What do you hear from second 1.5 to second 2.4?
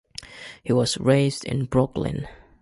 Brooklyn.